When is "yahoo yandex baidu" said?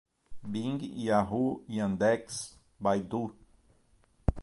0.81-3.31